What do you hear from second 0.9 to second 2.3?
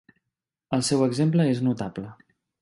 exemple és notable.